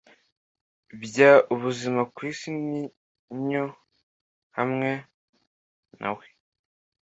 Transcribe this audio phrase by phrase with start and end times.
[1.01, 3.65] Bya ubuzima ku isi ninyo
[4.57, 4.89] hamwe
[6.01, 6.25] na we